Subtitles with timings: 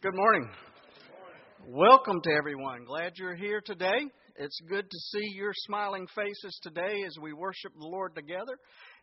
[0.00, 0.48] Good morning.
[1.66, 2.84] Welcome to everyone.
[2.84, 3.98] Glad you're here today.
[4.36, 8.56] It's good to see your smiling faces today as we worship the Lord together.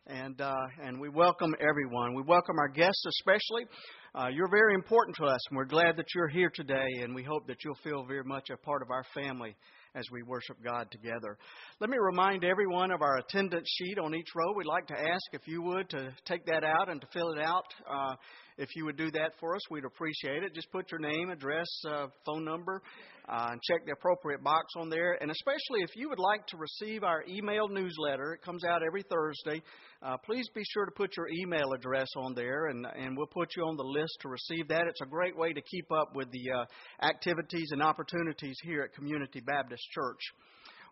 [0.06, 2.14] And, uh, and we welcome everyone.
[2.14, 3.66] We welcome our guests especially.
[4.14, 7.22] Uh, you're very important to us, and we're glad that you're here today, and we
[7.22, 9.54] hope that you'll feel very much a part of our family
[9.96, 11.38] as we worship God together.
[11.80, 14.52] Let me remind everyone of our attendance sheet on each row.
[14.54, 17.40] We'd like to ask if you would to take that out and to fill it
[17.40, 17.64] out.
[17.90, 18.14] Uh,
[18.58, 20.54] if you would do that for us, we'd appreciate it.
[20.54, 22.82] Just put your name, address, uh, phone number,
[23.28, 25.18] uh, and check the appropriate box on there.
[25.20, 29.02] And especially if you would like to receive our email newsletter, it comes out every
[29.02, 29.62] Thursday.
[30.02, 33.48] Uh, please be sure to put your email address on there, and, and we'll put
[33.56, 34.86] you on the list to receive that.
[34.86, 36.64] It's a great way to keep up with the uh,
[37.06, 40.20] activities and opportunities here at Community Baptist Church.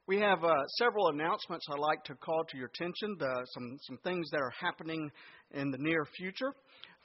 [0.06, 3.98] We have uh, several announcements I'd like to call to your attention, the, some, some
[4.04, 5.10] things that are happening
[5.52, 6.52] in the near future.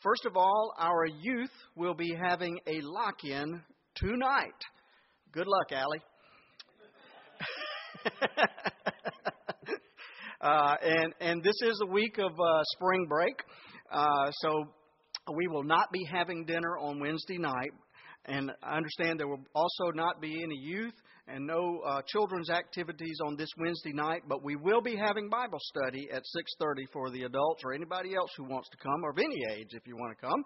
[0.02, 3.62] First of all, our youth will be having a lock in
[3.96, 4.60] tonight.
[5.32, 6.02] Good luck, Allie.
[10.42, 13.36] uh, and, and this is a week of uh, spring break,
[13.92, 14.64] uh, so
[15.36, 17.70] we will not be having dinner on Wednesday night.
[18.26, 20.96] And I understand there will also not be any youth
[21.28, 25.60] and no uh, children's activities on this Wednesday night, but we will be having Bible
[25.62, 26.24] study at
[26.60, 29.74] 6:30 for the adults or anybody else who wants to come, or of any age
[29.74, 30.44] if you want to come.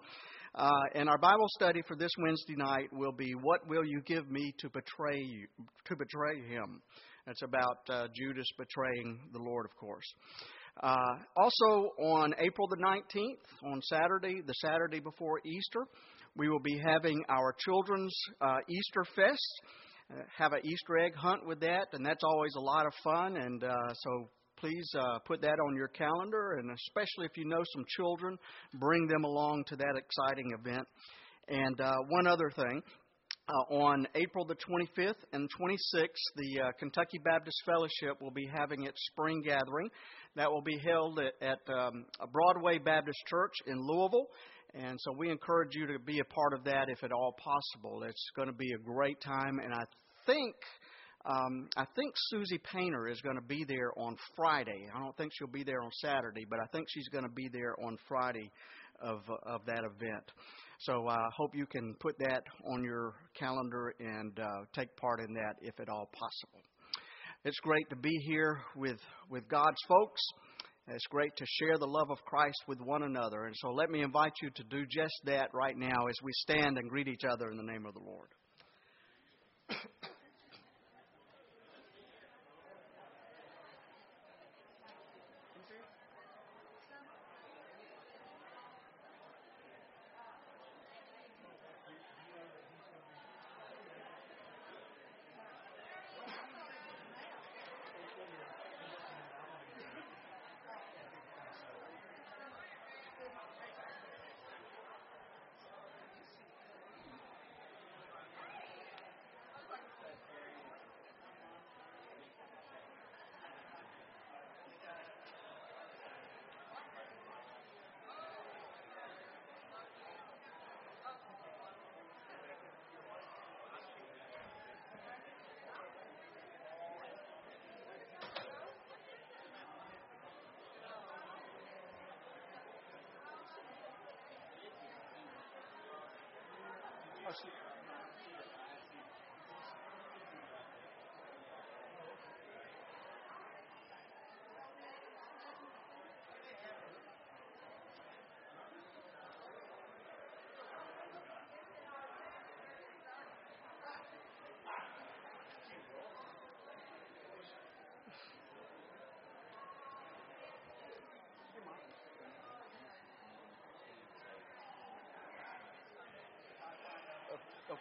[0.55, 4.29] Uh, and our Bible study for this Wednesday night will be "What will you give
[4.29, 5.47] me to betray you,
[5.85, 6.81] to betray him?"
[7.25, 10.05] It's about uh, Judas betraying the Lord, of course.
[10.81, 15.85] Uh, also, on April the 19th, on Saturday, the Saturday before Easter,
[16.35, 19.61] we will be having our children's uh, Easter Fest
[20.37, 23.37] have an Easter egg hunt with that, and that's always a lot of fun.
[23.37, 24.29] And uh, so
[24.63, 28.37] please uh, put that on your calendar, and especially if you know some children,
[28.75, 30.87] bring them along to that exciting event.
[31.49, 32.81] And uh, one other thing.
[33.49, 36.07] Uh, on April the 25th and 26th,
[36.37, 39.89] the uh, Kentucky Baptist Fellowship will be having its spring gathering.
[40.37, 44.27] That will be held at, at um, Broadway Baptist Church in Louisville.
[44.75, 48.03] And so we encourage you to be a part of that if at all possible.
[48.03, 49.83] It's going to be a great time, and I
[50.25, 50.55] think
[51.25, 54.89] um, I think Susie Painter is going to be there on Friday.
[54.93, 57.49] I don't think she'll be there on Saturday, but I think she's going to be
[57.51, 58.51] there on Friday
[59.01, 60.31] of of that event.
[60.79, 65.21] So I uh, hope you can put that on your calendar and uh, take part
[65.21, 66.61] in that if at all possible.
[67.45, 68.99] It's great to be here with
[69.29, 70.21] with God's folks.
[70.89, 73.45] It's great to share the love of Christ with one another.
[73.45, 76.77] And so let me invite you to do just that right now as we stand
[76.77, 78.27] and greet each other in the name of the Lord.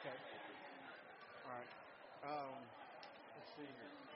[0.03, 0.19] Okay.
[1.47, 1.71] All right.
[2.27, 2.67] Um,
[3.39, 4.12] let's see here.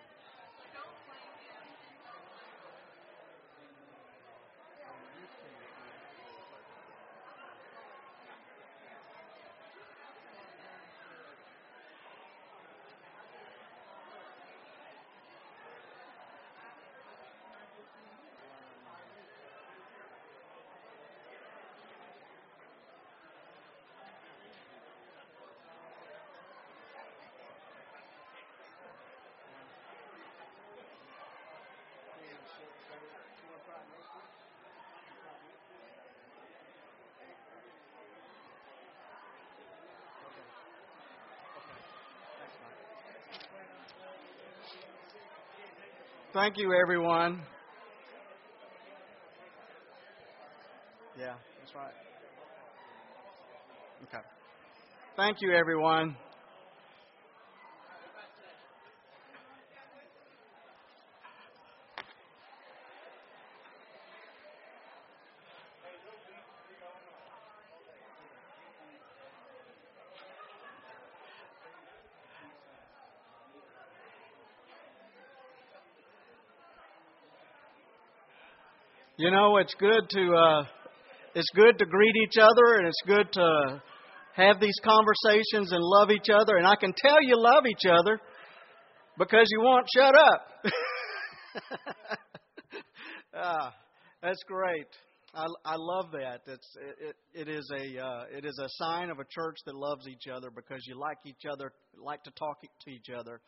[46.37, 47.41] Thank you, everyone.
[51.19, 51.95] Yeah, that's right.
[54.03, 54.23] Okay.
[55.17, 56.15] Thank you, everyone.
[79.19, 80.65] You know, it's good to uh,
[81.35, 83.83] it's good to greet each other, and it's good to
[84.35, 86.59] have these conversations and love each other.
[86.59, 88.21] And I can tell you love each other
[89.17, 90.49] because you won't shut up.
[93.35, 93.75] ah,
[94.23, 94.87] that's great.
[95.33, 96.43] I, I love that.
[96.47, 100.07] It's it, it is a uh, it is a sign of a church that loves
[100.09, 103.41] each other because you like each other, like to talk to each other,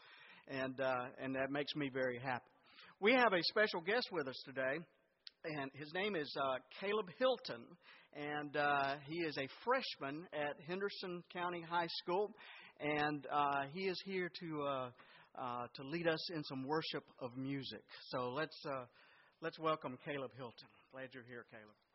[0.49, 2.49] and uh, and that makes me very happy.
[3.01, 4.79] We have a special guest with us today
[5.45, 7.65] and his name is uh, Caleb Hilton,
[8.15, 12.31] and uh, he is a freshman at Henderson County High School,
[12.81, 14.91] and uh, he is here to uh,
[15.41, 17.85] uh, to lead us in some worship of music.
[18.11, 18.85] So let's uh,
[19.41, 20.69] let's welcome Caleb Hilton.
[20.93, 21.88] Glad you're here, Caleb.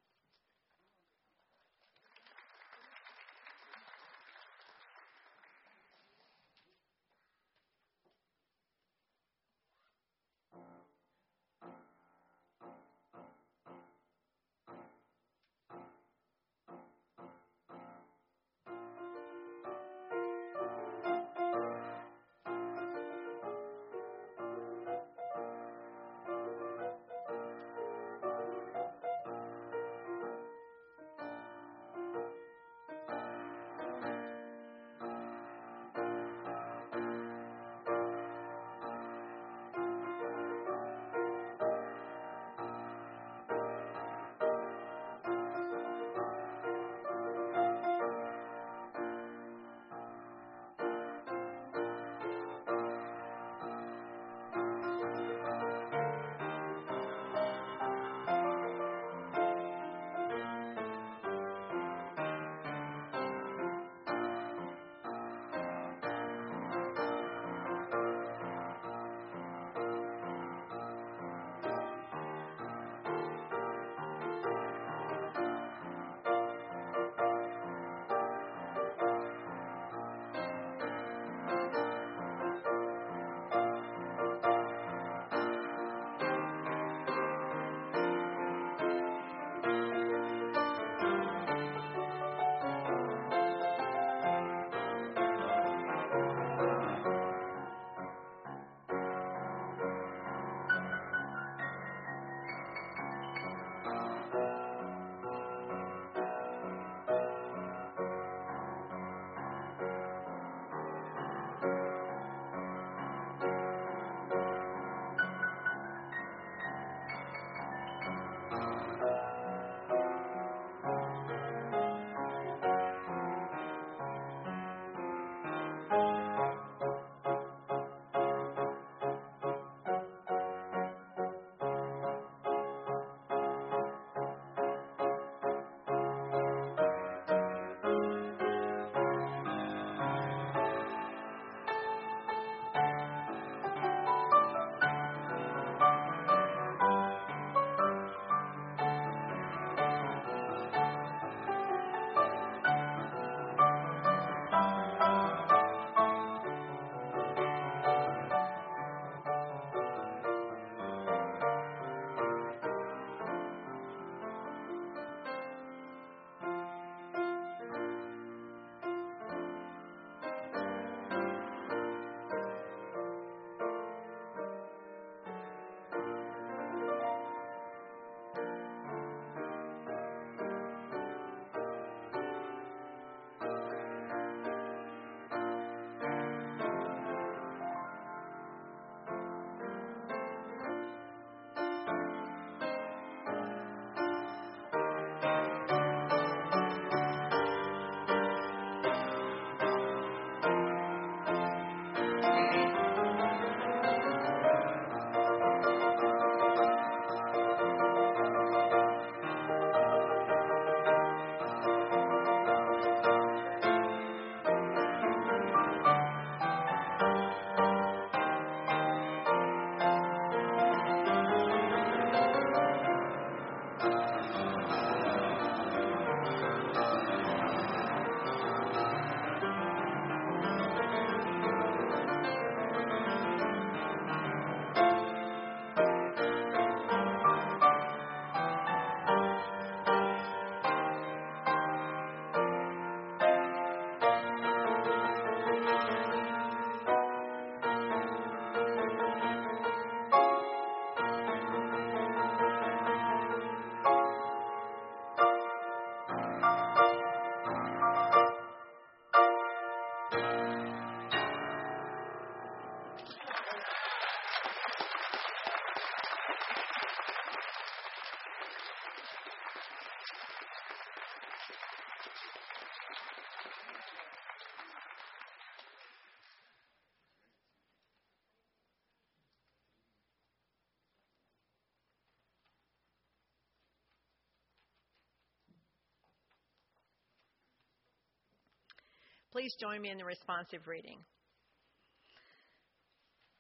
[289.34, 291.00] Please join me in the responsive reading.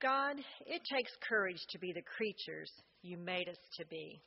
[0.01, 2.71] God, it takes courage to be the creatures
[3.03, 4.19] you made us to be.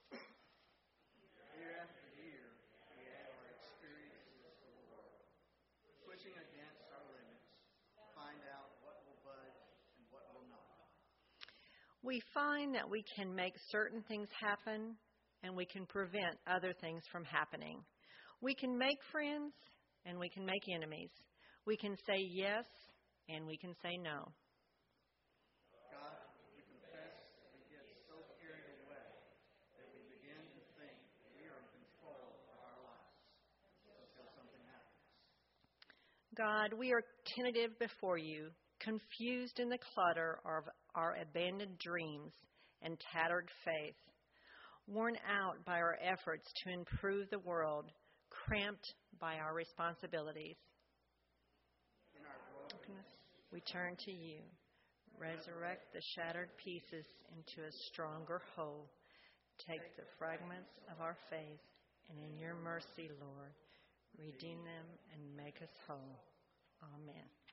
[12.04, 14.94] We find that we can make certain things happen
[15.42, 17.80] and we can prevent other things from happening.
[18.40, 19.52] We can make friends
[20.04, 21.10] and we can make enemies.
[21.66, 22.64] We can say yes
[23.28, 24.30] and we can say no.
[25.90, 26.14] God,
[26.54, 27.10] we confess
[27.50, 29.02] we get so carried away
[29.74, 30.94] that we begin to think
[31.34, 33.18] we are in control of our lives
[33.82, 35.02] until something happens.
[36.38, 37.02] God, we are
[37.34, 42.30] tentative before you, confused in the clutter of our abandoned dreams
[42.82, 43.98] and tattered faith,
[44.86, 47.90] worn out by our efforts to improve the world,
[48.30, 48.86] cramped
[49.18, 50.54] by our responsibilities.
[53.52, 54.42] We turn to you.
[55.18, 58.90] Resurrect the shattered pieces into a stronger whole.
[59.66, 61.64] Take the fragments of our faith,
[62.10, 63.54] and in your mercy, Lord,
[64.18, 66.20] redeem them and make us whole.
[66.82, 67.45] Amen.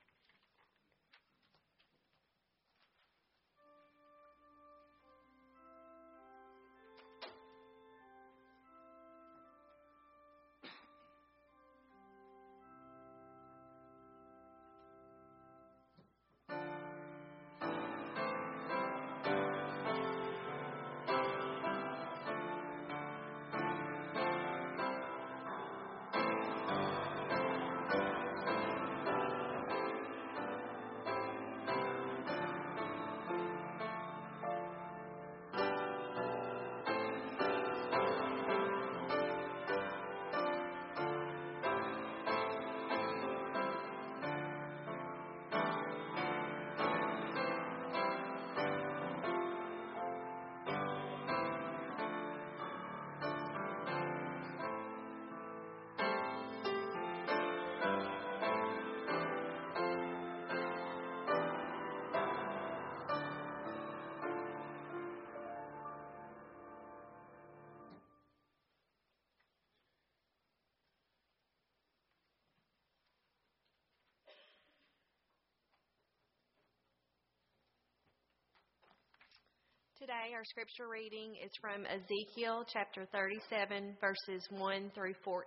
[80.04, 85.46] Today, our scripture reading is from Ezekiel chapter 37, verses 1 through 14.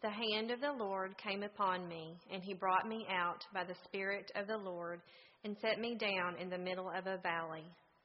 [0.00, 3.74] The hand of the Lord came upon me, and he brought me out by the
[3.82, 5.00] Spirit of the Lord
[5.42, 7.64] and set me down in the middle of a valley.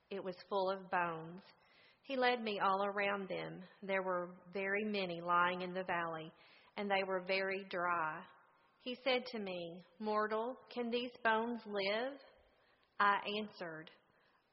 [0.09, 1.43] It was full of bones.
[2.01, 3.61] He led me all around them.
[3.83, 6.31] There were very many lying in the valley,
[6.77, 8.17] and they were very dry.
[8.81, 12.13] He said to me, Mortal, can these bones live?
[12.99, 13.91] I answered,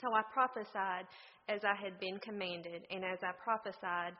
[0.00, 1.06] So I prophesied
[1.48, 4.12] as I had been commanded, and as I prophesied,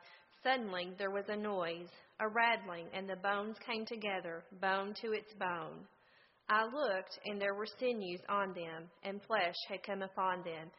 [0.43, 5.33] suddenly there was a noise, a rattling, and the bones came together, bone to its
[5.33, 5.85] bone.
[6.49, 10.71] I looked, and there were sinews on them, and flesh had come upon them,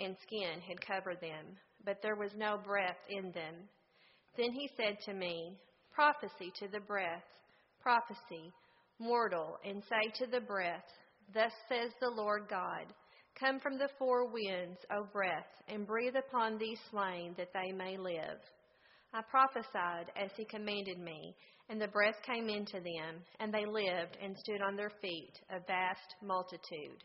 [0.00, 3.54] and skin had covered them, but there was no breath in them.
[4.36, 5.56] Then he said to me,
[5.94, 7.22] Prophesy to the breath,
[7.80, 8.52] prophecy,
[8.98, 10.84] mortal, and say to the breath,
[11.32, 12.92] Thus says the Lord God.
[13.38, 17.96] Come from the four winds, O breath, and breathe upon these slain that they may
[17.96, 18.38] live.
[19.14, 21.34] I prophesied as he commanded me,
[21.68, 25.60] and the breath came into them, and they lived and stood on their feet, a
[25.66, 27.02] vast multitude.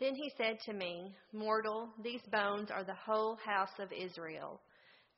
[0.00, 4.60] Then he said to me, Mortal, these bones are the whole house of Israel.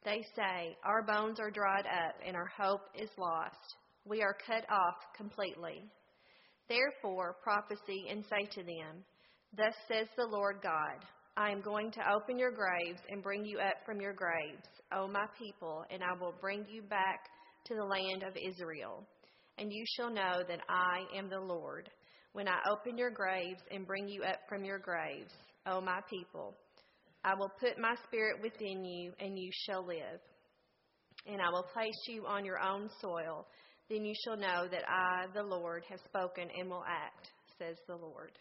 [0.04, 3.76] They say, Our bones are dried up, and our hope is lost.
[4.04, 5.82] We are cut off completely.
[6.68, 9.04] Therefore prophesy and say to them,
[9.56, 11.02] Thus says the Lord God,
[11.38, 15.08] I am going to open your graves and bring you up from your graves, O
[15.08, 17.20] my people, and I will bring you back
[17.64, 19.02] to the land of Israel.
[19.56, 21.88] And you shall know that I am the Lord,
[22.34, 25.32] when I open your graves and bring you up from your graves,
[25.66, 26.54] O my people.
[27.24, 30.20] I will put my spirit within you, and you shall live.
[31.26, 33.46] And I will place you on your own soil.
[33.88, 37.96] Then you shall know that I, the Lord, have spoken and will act, says the
[37.96, 38.32] Lord.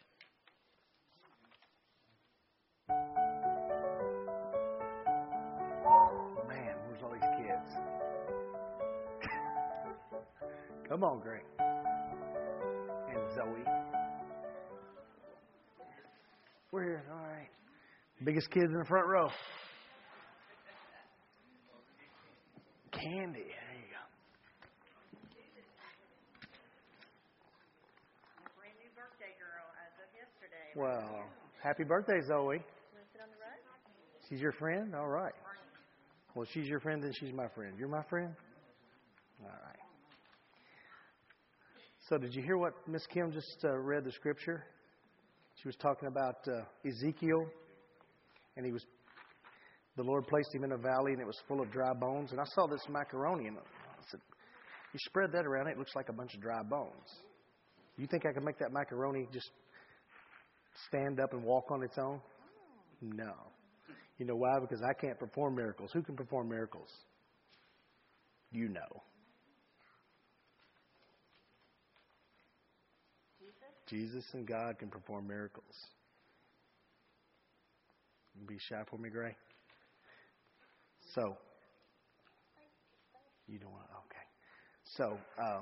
[10.87, 11.41] Come on, Greg.
[11.59, 13.63] And Zoe.
[16.71, 17.03] We're here.
[17.11, 17.49] All right.
[18.23, 19.27] Biggest kids in the front row.
[22.91, 23.39] Candy.
[23.39, 24.03] There you go.
[28.57, 30.69] Brand new birthday girl as of yesterday.
[30.75, 31.25] Well,
[31.63, 32.59] happy birthday, Zoe.
[33.11, 33.57] sit on the rug?
[34.29, 34.93] She's your friend?
[34.95, 35.33] All right.
[36.35, 37.73] Well, she's your friend, then she's my friend.
[37.77, 38.33] You're my friend?
[39.41, 39.84] All right.
[42.09, 44.63] So, did you hear what Miss Kim just uh, read the scripture?
[45.55, 47.47] She was talking about uh, Ezekiel,
[48.55, 48.85] and he was,
[49.97, 52.31] the Lord placed him in a valley, and it was full of dry bones.
[52.31, 53.61] And I saw this macaroni, and I
[54.11, 54.19] said,
[54.93, 57.09] "You spread that around, it looks like a bunch of dry bones."
[57.97, 59.49] You think I could make that macaroni just
[60.87, 62.21] stand up and walk on its own?
[63.01, 63.33] No.
[64.19, 64.59] You know why?
[64.61, 65.89] Because I can't perform miracles.
[65.91, 66.89] Who can perform miracles?
[68.51, 69.01] You know.
[73.87, 75.75] Jesus and God can perform miracles.
[78.47, 79.35] Be shy for me, Gray?
[81.13, 81.37] So,
[83.47, 84.25] you don't want okay.
[84.97, 85.61] So, uh,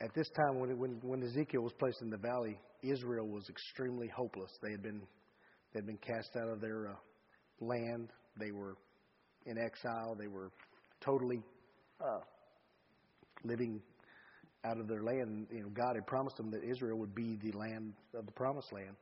[0.00, 4.08] at this time, when, when, when Ezekiel was placed in the valley, Israel was extremely
[4.08, 4.50] hopeless.
[4.62, 5.00] They had been,
[5.72, 6.94] they had been cast out of their uh,
[7.60, 8.10] land.
[8.38, 8.76] They were
[9.46, 10.16] in exile.
[10.18, 10.50] They were
[11.00, 11.42] totally
[12.00, 12.20] uh,
[13.44, 13.80] living
[14.66, 15.46] out of their land.
[15.50, 18.72] You know, God had promised them that Israel would be the land of the promised
[18.72, 18.96] land.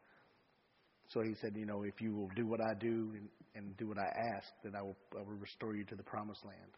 [1.09, 3.89] So He said, you know, if you will do what I do and, and do
[3.89, 6.73] what I ask, then I will, I will restore you to the promised land.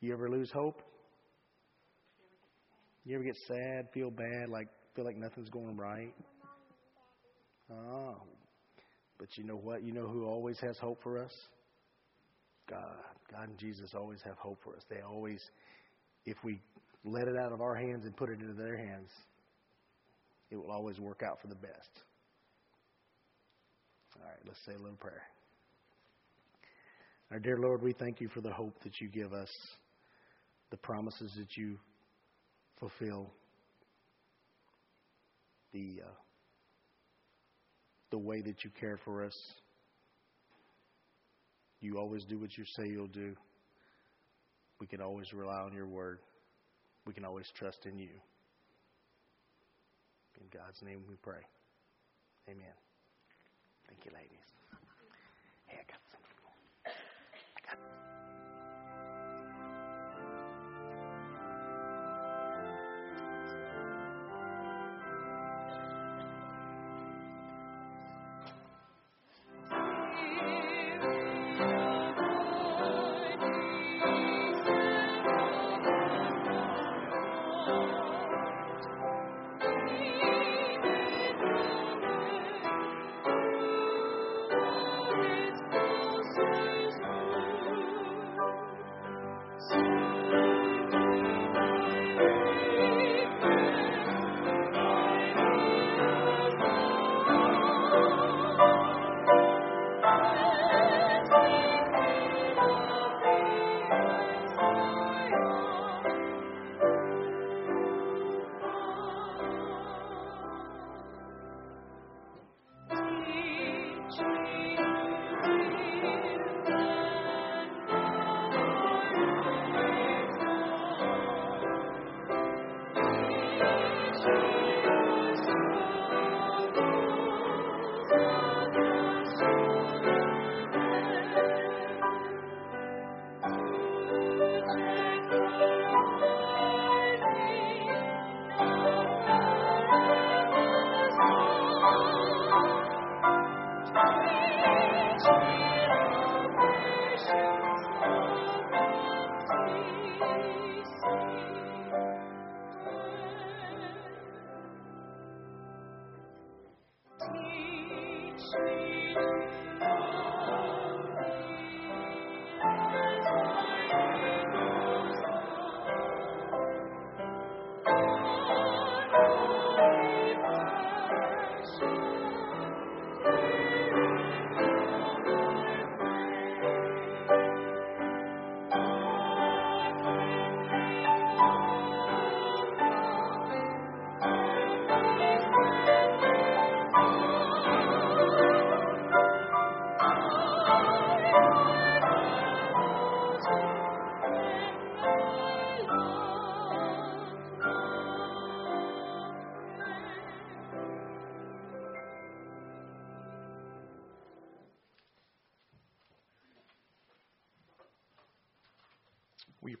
[0.00, 0.82] You ever lose hope?
[3.04, 6.14] You ever get sad, feel bad, like feel like nothing's going right?
[7.70, 8.16] Oh.
[9.18, 9.82] But you know what?
[9.82, 11.32] You know who always has hope for us?
[12.68, 13.13] God.
[13.34, 14.82] God and Jesus always have hope for us.
[14.88, 15.40] They always,
[16.24, 16.60] if we
[17.04, 19.10] let it out of our hands and put it into their hands,
[20.50, 21.90] it will always work out for the best.
[24.16, 25.22] All right, let's say a little prayer.
[27.32, 29.50] Our dear Lord, we thank you for the hope that you give us,
[30.70, 31.76] the promises that you
[32.78, 33.32] fulfill,
[35.72, 36.10] the uh,
[38.10, 39.34] the way that you care for us.
[41.84, 43.36] You always do what you say you'll do.
[44.80, 46.18] We can always rely on your word.
[47.06, 48.08] We can always trust in you.
[50.40, 51.44] In God's name we pray.
[52.48, 52.74] Amen.
[53.86, 54.48] Thank you, ladies.
[55.66, 55.76] Hey,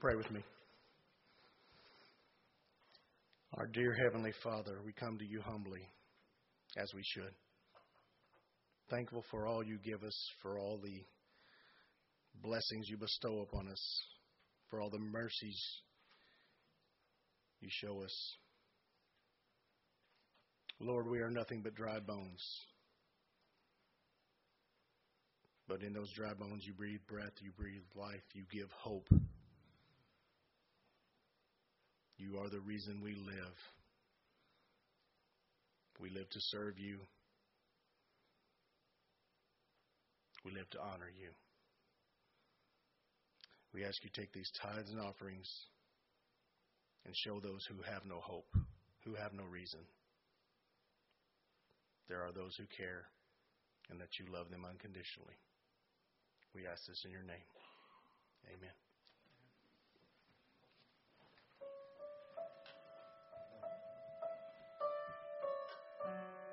[0.04, 0.40] pray with me?
[3.54, 5.80] Our dear Heavenly Father, we come to you humbly,
[6.76, 7.32] as we should.
[8.90, 11.00] Thankful for all you give us, for all the
[12.46, 14.02] blessings you bestow upon us,
[14.68, 15.58] for all the mercies
[17.62, 18.36] you show us.
[20.80, 22.44] Lord, we are nothing but dry bones.
[25.66, 29.08] But in those dry bones, you breathe breath, you breathe life, you give hope.
[32.16, 33.56] You are the reason we live.
[36.00, 36.98] We live to serve you.
[40.44, 41.30] We live to honor you.
[43.72, 45.48] We ask you take these tithes and offerings
[47.06, 48.48] and show those who have no hope,
[49.04, 49.80] who have no reason.
[52.08, 53.04] There are those who care
[53.90, 55.38] and that you love them unconditionally.
[56.54, 57.48] We ask this in your name.
[58.52, 58.83] Amen.
[66.04, 66.43] Bye.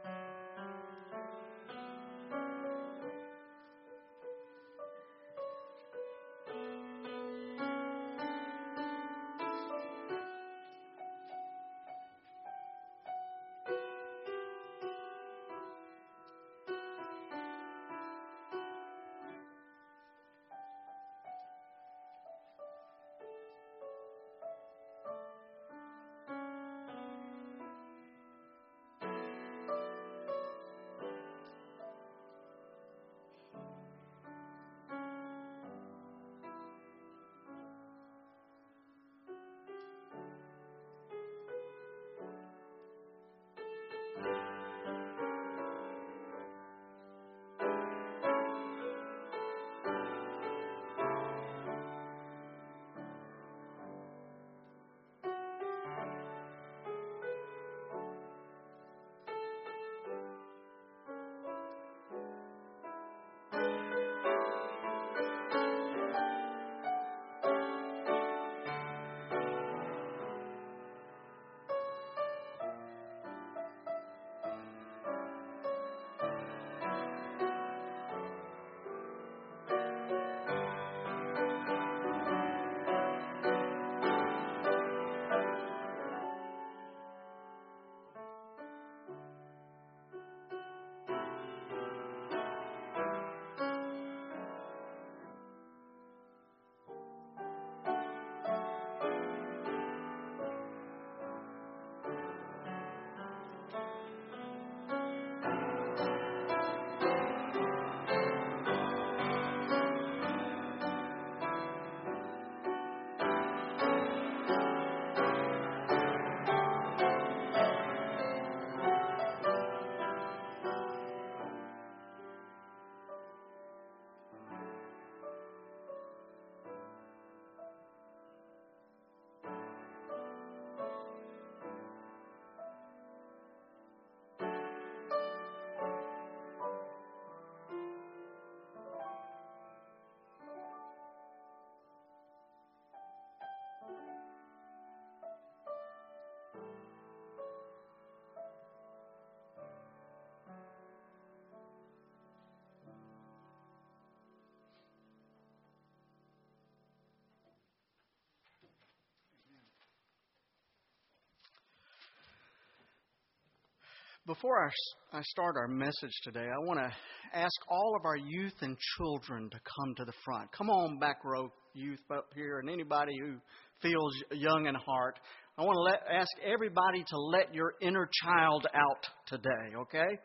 [164.28, 166.92] Before I, I start our message today, I want to
[167.34, 170.52] ask all of our youth and children to come to the front.
[170.52, 173.38] Come on, back row youth up here, and anybody who
[173.82, 175.18] feels young in heart.
[175.58, 180.20] I want to ask everybody to let your inner child out today, okay?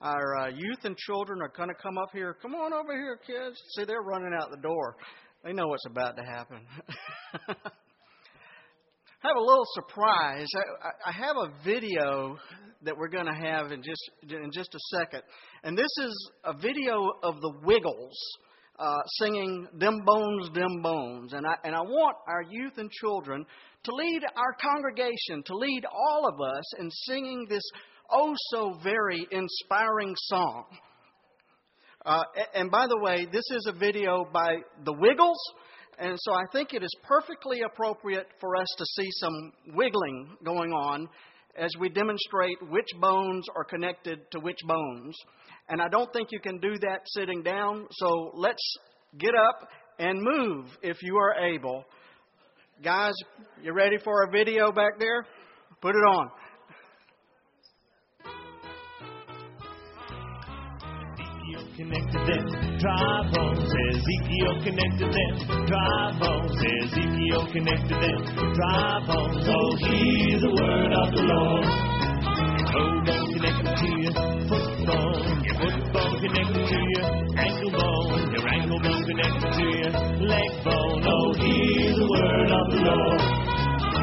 [0.00, 2.36] Our uh, youth and children are going to come up here.
[2.42, 3.56] Come on over here, kids.
[3.76, 4.96] See, they're running out the door.
[5.44, 6.66] They know what's about to happen.
[7.48, 7.52] I
[9.22, 10.48] have a little surprise.
[10.56, 12.36] I, I have a video
[12.82, 15.22] that we're going to have in just in just a second,
[15.64, 18.16] and this is a video of the Wiggles
[18.78, 23.44] uh, singing "Dem Bones, Dem Bones," and I and I want our youth and children
[23.84, 27.62] to lead our congregation, to lead all of us in singing this
[28.10, 30.64] oh so very inspiring song.
[32.04, 32.22] Uh,
[32.54, 35.38] and by the way, this is a video by the Wiggles.
[35.98, 40.72] And so I think it is perfectly appropriate for us to see some wiggling going
[40.72, 41.08] on
[41.60, 45.14] as we demonstrate which bones are connected to which bones.
[45.68, 48.76] And I don't think you can do that sitting down, so let's
[49.18, 49.68] get up
[49.98, 51.84] and move if you are able.
[52.82, 53.12] Guys,
[53.62, 55.26] you ready for a video back there?
[55.82, 56.30] Put it on.
[61.80, 62.44] Connected them
[62.78, 63.72] dry bones.
[63.88, 65.32] Ezekiel connected them
[65.64, 66.52] dry bones.
[66.60, 68.20] Ezekiel connected them
[68.52, 69.48] dry bones.
[69.48, 71.64] Oh, hear the word of the Lord.
[72.68, 74.12] Toe bone connected to your
[74.44, 75.40] foot bone.
[75.40, 77.06] Your foot bone connected to your
[77.40, 78.28] ankle bone.
[78.28, 79.92] Your ankle bone connected to your
[80.28, 81.00] leg bone.
[81.00, 83.20] Oh, hear the word of the Lord.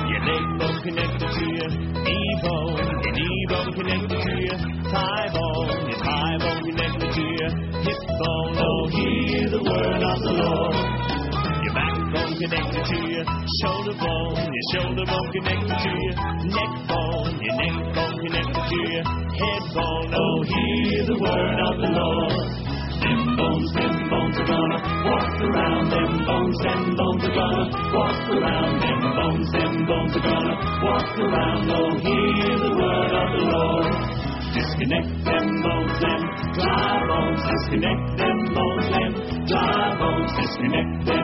[0.10, 2.90] Your leg bone connected to your knee bone.
[3.06, 4.58] Your knee bone connected to your
[4.90, 5.37] thigh bone.
[8.18, 8.58] Hip.
[8.58, 10.76] Oh, hear the word of the Lord.
[11.64, 13.26] Your backbone connected to your
[13.62, 14.36] shoulder bone.
[14.38, 16.16] Your shoulder bone connected to your
[16.50, 17.34] neck bone.
[17.42, 20.10] Your neck bone connected to your head bone.
[20.14, 22.48] Oh, hear the word of the Lord.
[22.98, 25.86] Them bones, them bones are gonna walk around.
[25.92, 28.74] Them bones, them bones are gonna walk around.
[28.82, 31.70] Them bones, them bones are gonna walk around.
[31.70, 33.94] Oh, hear the word of the Lord.
[34.58, 35.47] Disconnect them
[36.02, 36.22] them
[36.58, 37.42] dry bones.
[37.50, 39.12] Disconnect them bones, them
[39.48, 40.32] dry bones.
[40.38, 41.17] Disconnect them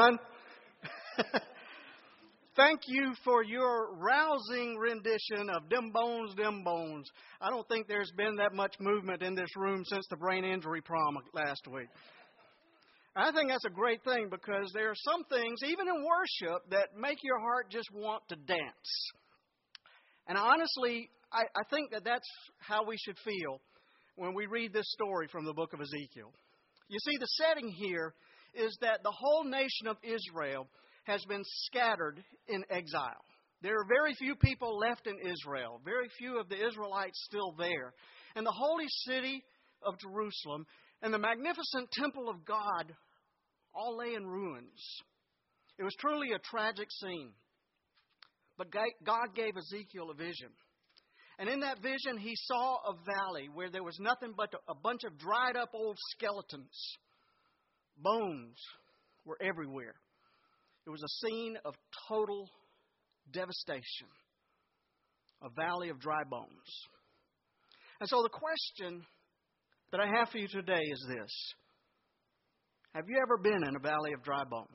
[0.00, 0.18] Fun?
[2.56, 7.06] Thank you for your rousing rendition of Dem Bones, Dem Bones.
[7.40, 10.80] I don't think there's been that much movement in this room since the brain injury
[10.80, 11.88] prom last week.
[13.14, 16.96] I think that's a great thing because there are some things, even in worship, that
[16.98, 19.10] make your heart just want to dance.
[20.28, 23.60] And honestly, I, I think that that's how we should feel
[24.16, 26.32] when we read this story from the book of Ezekiel.
[26.88, 28.14] You see, the setting here
[28.54, 30.68] is that the whole nation of Israel
[31.04, 33.24] has been scattered in exile.
[33.62, 37.92] There are very few people left in Israel, very few of the Israelites still there.
[38.34, 39.44] And the holy city
[39.82, 40.66] of Jerusalem
[41.02, 42.94] and the magnificent temple of God
[43.74, 45.02] all lay in ruins.
[45.78, 47.30] It was truly a tragic scene.
[48.56, 50.50] But God gave Ezekiel a vision.
[51.38, 55.04] And in that vision, he saw a valley where there was nothing but a bunch
[55.04, 56.98] of dried up old skeletons.
[58.02, 58.56] Bones
[59.24, 59.94] were everywhere.
[60.86, 61.74] It was a scene of
[62.08, 62.48] total
[63.32, 64.08] devastation,
[65.42, 66.88] a valley of dry bones.
[68.00, 69.04] And so the question
[69.92, 71.54] that I have for you today is this
[72.94, 74.68] Have you ever been in a valley of dry bones?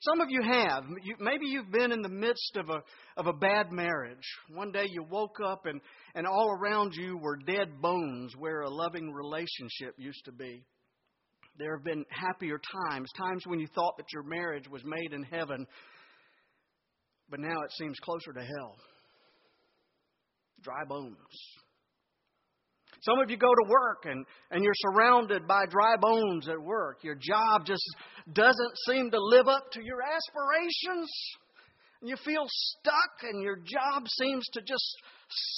[0.00, 0.84] Some of you have.
[1.02, 2.82] You, maybe you've been in the midst of a,
[3.16, 4.22] of a bad marriage.
[4.48, 5.80] One day you woke up and,
[6.14, 10.62] and all around you were dead bones where a loving relationship used to be.
[11.58, 15.24] There have been happier times, times when you thought that your marriage was made in
[15.24, 15.66] heaven,
[17.28, 18.76] but now it seems closer to hell.
[20.62, 21.16] Dry bones.
[23.02, 27.04] Some of you go to work and, and you're surrounded by dry bones at work.
[27.04, 27.84] Your job just
[28.32, 31.10] doesn't seem to live up to your aspirations.
[32.02, 34.96] You feel stuck, and your job seems to just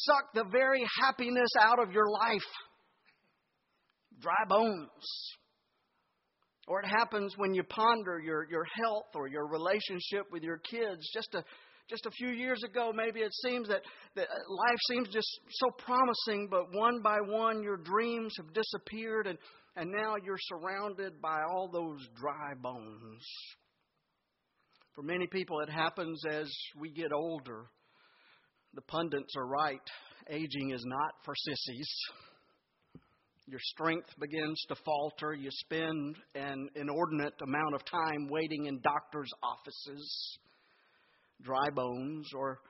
[0.04, 2.46] suck the very happiness out of your life.
[4.20, 5.38] Dry bones.
[6.66, 11.10] Or it happens when you ponder your, your health or your relationship with your kids.
[11.12, 11.42] Just a,
[11.88, 13.82] just a few years ago, maybe it seems that,
[14.14, 19.38] that life seems just so promising, but one by one, your dreams have disappeared, and,
[19.76, 23.24] and now you're surrounded by all those dry bones.
[24.94, 27.66] For many people, it happens as we get older.
[28.74, 29.80] The pundits are right.
[30.28, 31.90] Aging is not for sissies.
[33.50, 35.34] Your strength begins to falter.
[35.34, 40.38] You spend an inordinate amount of time waiting in doctors' offices
[41.42, 42.60] dry bones, or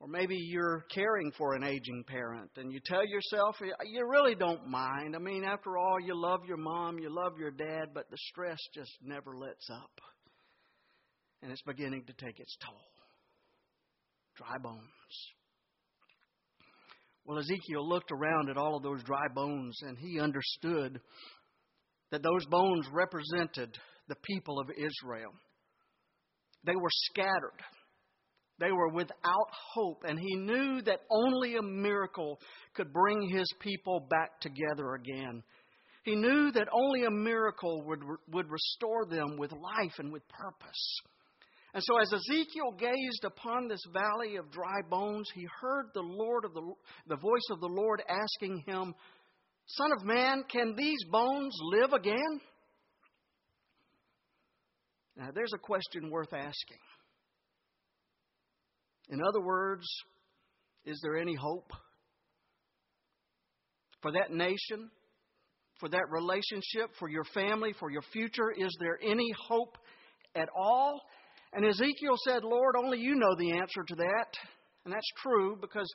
[0.00, 4.66] or maybe you're caring for an aging parent and you tell yourself you really don't
[4.66, 5.14] mind.
[5.14, 8.58] I mean, after all, you love your mom, you love your dad, but the stress
[8.74, 10.00] just never lets up.
[11.42, 12.90] And it's beginning to take its toll.
[14.36, 14.82] Dry bones.
[17.26, 21.00] Well, Ezekiel looked around at all of those dry bones and he understood
[22.12, 23.76] that those bones represented
[24.08, 25.32] the people of Israel.
[26.64, 27.60] They were scattered.
[28.60, 32.40] They were without hope, and he knew that only a miracle
[32.74, 35.42] could bring his people back together again.
[36.04, 41.00] He knew that only a miracle would, would restore them with life and with purpose.
[41.76, 46.46] And so, as Ezekiel gazed upon this valley of dry bones, he heard the Lord
[46.46, 46.62] of the,
[47.06, 48.94] the voice of the Lord asking him,
[49.66, 52.40] "Son of man, can these bones live again?"
[55.18, 56.78] Now, there's a question worth asking.
[59.10, 59.84] In other words,
[60.86, 61.70] is there any hope
[64.00, 64.90] for that nation,
[65.78, 68.50] for that relationship, for your family, for your future?
[68.50, 69.76] Is there any hope
[70.34, 71.02] at all?
[71.56, 74.28] And Ezekiel said, Lord, only you know the answer to that.
[74.84, 75.90] And that's true because,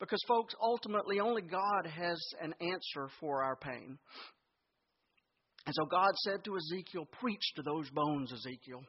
[0.00, 3.98] because folks, ultimately, only God has an answer for our pain.
[5.66, 8.82] And so God said to Ezekiel, Preach to those bones, Ezekiel.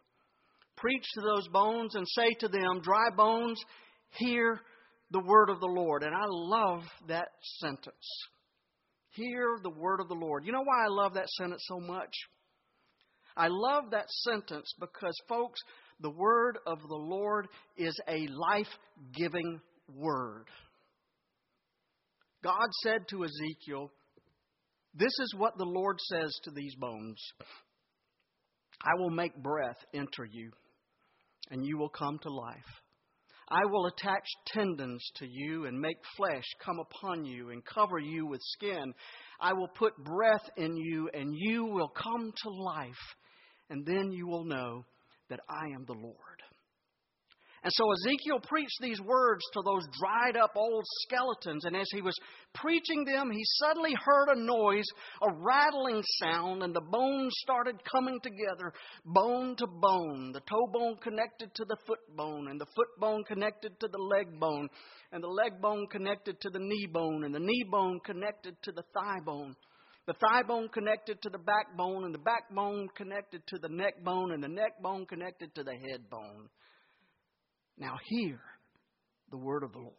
[0.78, 3.62] Preach to those bones and say to them, Dry bones,
[4.12, 4.62] hear
[5.12, 6.04] the word of the Lord.
[6.04, 7.28] And I love that
[7.60, 8.26] sentence.
[9.10, 10.46] Hear the word of the Lord.
[10.46, 12.14] You know why I love that sentence so much?
[13.36, 15.60] I love that sentence because, folks,
[16.00, 18.68] the word of the Lord is a life
[19.14, 19.60] giving
[19.94, 20.46] word.
[22.44, 23.92] God said to Ezekiel,
[24.94, 27.20] This is what the Lord says to these bones
[28.82, 30.52] I will make breath enter you,
[31.50, 32.82] and you will come to life.
[33.50, 38.26] I will attach tendons to you and make flesh come upon you and cover you
[38.26, 38.94] with skin.
[39.40, 43.16] I will put breath in you, and you will come to life,
[43.70, 44.84] and then you will know
[45.30, 46.16] that I am the Lord.
[47.66, 51.66] And so Ezekiel preached these words to those dried up old skeletons.
[51.66, 52.14] And as he was
[52.54, 54.86] preaching them, he suddenly heard a noise,
[55.24, 58.72] a rattling sound, and the bones started coming together,
[59.04, 60.32] bone to bone.
[60.32, 63.98] The toe bone connected to the foot bone, and the foot bone connected to the
[63.98, 64.70] leg bone,
[65.12, 68.74] and the leg bone connected to the knee bone, and the knee bone connected to
[68.74, 69.56] the thigh bone.
[70.08, 74.32] The thigh bone connected to the backbone, and the backbone connected to the neck bone,
[74.32, 76.50] and the neck bone connected to the head bone.
[77.78, 78.40] Now hear
[79.32, 79.94] the word of the Lord.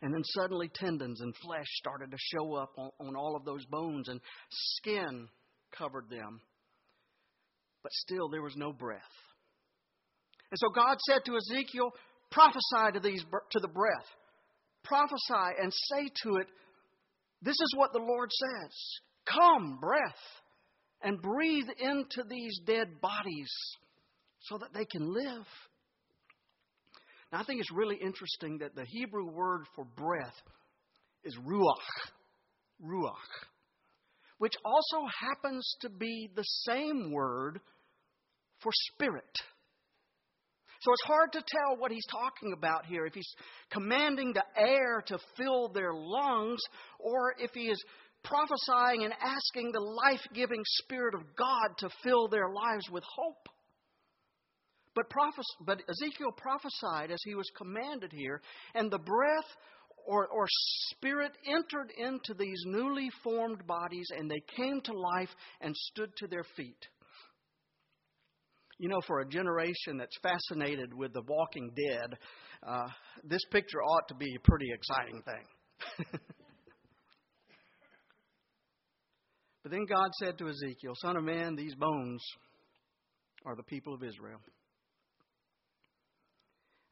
[0.00, 3.64] And then suddenly tendons and flesh started to show up on, on all of those
[3.66, 4.20] bones, and
[4.50, 5.28] skin
[5.76, 6.40] covered them.
[7.82, 9.00] But still, there was no breath.
[10.50, 11.90] And so God said to Ezekiel,
[12.30, 14.06] Prophesy to, these, to the breath.
[14.82, 16.48] Prophesy and say to it,
[17.44, 18.72] This is what the Lord says
[19.26, 20.00] Come, breath,
[21.02, 23.52] and breathe into these dead bodies
[24.40, 25.46] so that they can live.
[27.32, 30.34] Now, I think it's really interesting that the Hebrew word for breath
[31.22, 32.12] is ruach.
[32.82, 33.12] Ruach.
[34.38, 37.60] Which also happens to be the same word
[38.62, 39.38] for spirit.
[40.84, 43.06] So it's hard to tell what he's talking about here.
[43.06, 43.34] If he's
[43.70, 46.60] commanding the air to fill their lungs,
[46.98, 47.82] or if he is
[48.22, 53.48] prophesying and asking the life giving Spirit of God to fill their lives with hope.
[54.94, 58.42] But, prophes- but Ezekiel prophesied as he was commanded here,
[58.74, 59.56] and the breath
[60.06, 60.46] or, or
[60.90, 65.30] spirit entered into these newly formed bodies, and they came to life
[65.62, 66.88] and stood to their feet.
[68.78, 72.14] You know, for a generation that's fascinated with the walking dead,
[72.66, 72.88] uh,
[73.22, 75.46] this picture ought to be a pretty exciting thing.
[79.62, 82.22] but then God said to Ezekiel, Son of man, these bones
[83.46, 84.40] are the people of Israel.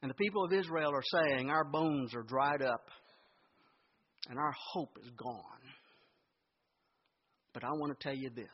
[0.01, 2.85] And the people of Israel are saying, Our bones are dried up
[4.29, 5.41] and our hope is gone.
[7.53, 8.47] But I want to tell you this.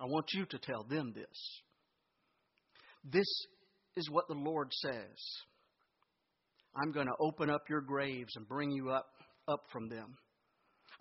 [0.00, 1.62] I want you to tell them this.
[3.04, 3.26] This
[3.96, 5.18] is what the Lord says.
[6.74, 9.06] I'm going to open up your graves and bring you up,
[9.48, 10.16] up from them.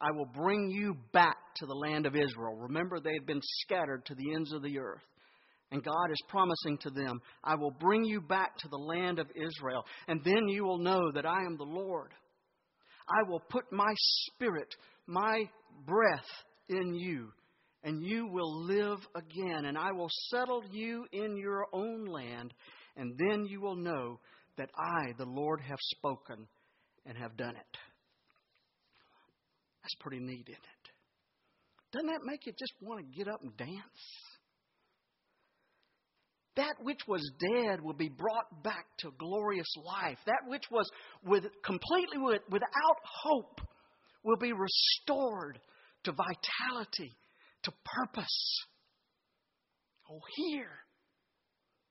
[0.01, 2.55] I will bring you back to the land of Israel.
[2.55, 5.03] Remember, they had been scattered to the ends of the earth.
[5.71, 9.27] And God is promising to them, I will bring you back to the land of
[9.35, 12.11] Israel, and then you will know that I am the Lord.
[13.07, 14.67] I will put my spirit,
[15.07, 15.43] my
[15.85, 16.27] breath
[16.67, 17.29] in you,
[17.83, 22.53] and you will live again, and I will settle you in your own land,
[22.95, 24.19] and then you will know
[24.57, 26.47] that I, the Lord, have spoken
[27.05, 27.77] and have done it.
[29.81, 30.91] That's pretty neat, isn't it?
[31.91, 33.71] Doesn't that make you just want to get up and dance?
[36.57, 40.17] That which was dead will be brought back to glorious life.
[40.25, 40.89] That which was
[41.23, 43.61] with, completely with, without hope
[44.23, 45.59] will be restored
[46.03, 47.15] to vitality,
[47.63, 48.59] to purpose.
[50.09, 50.67] Oh, hear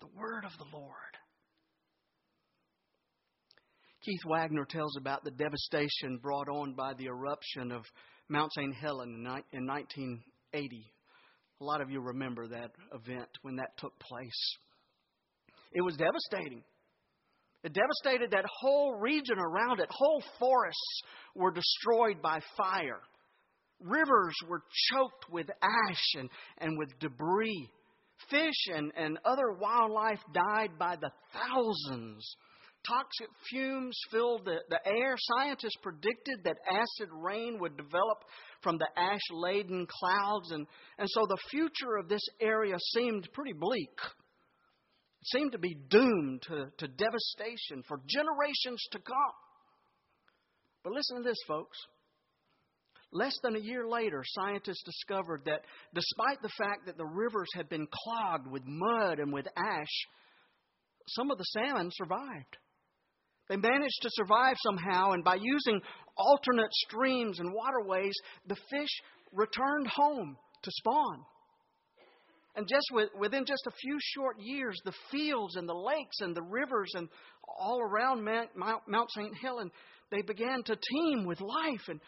[0.01, 0.95] the word of the Lord.
[4.05, 7.85] Keith Wagner tells about the devastation brought on by the eruption of
[8.29, 8.75] Mount St.
[8.75, 9.15] Helens
[9.53, 10.93] in 1980.
[11.61, 14.57] A lot of you remember that event when that took place.
[15.73, 16.63] It was devastating.
[17.63, 19.89] It devastated that whole region around it.
[19.91, 21.03] Whole forests
[21.35, 23.01] were destroyed by fire.
[23.81, 24.63] Rivers were
[24.93, 26.29] choked with ash and,
[26.59, 27.71] and with debris.
[28.29, 32.37] Fish and, and other wildlife died by the thousands.
[32.87, 35.15] Toxic fumes filled the, the air.
[35.19, 38.19] Scientists predicted that acid rain would develop
[38.63, 40.67] from the ash laden clouds, and,
[40.99, 43.99] and so the future of this area seemed pretty bleak.
[45.21, 49.35] It seemed to be doomed to, to devastation for generations to come.
[50.83, 51.77] But listen to this, folks.
[53.13, 55.63] Less than a year later, scientists discovered that
[55.95, 60.07] despite the fact that the rivers had been clogged with mud and with ash,
[61.09, 62.57] some of the salmon survived.
[63.49, 65.81] They managed to survive somehow, and by using
[66.17, 68.15] alternate streams and waterways,
[68.47, 69.01] the fish
[69.33, 71.25] returned home to spawn.
[72.55, 76.37] And just with, within just a few short years, the fields and the lakes and
[76.37, 77.09] the rivers and
[77.59, 78.51] all around Mount,
[78.87, 79.33] Mount St.
[79.43, 79.73] Helens,
[80.13, 82.01] they began to teem with life, and